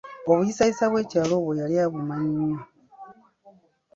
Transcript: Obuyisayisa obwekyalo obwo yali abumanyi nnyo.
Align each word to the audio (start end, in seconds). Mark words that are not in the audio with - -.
Obuyisayisa 0.29 0.83
obwekyalo 0.85 1.33
obwo 1.39 1.51
yali 1.59 1.75
abumanyi 1.85 2.35
nnyo. 2.41 2.61